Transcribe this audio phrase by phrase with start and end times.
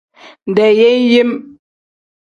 [0.55, 1.31] Deyeeyem.